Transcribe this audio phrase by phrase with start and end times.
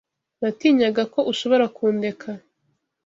[0.39, 2.29] Natinyaga ko ushobora kundeka.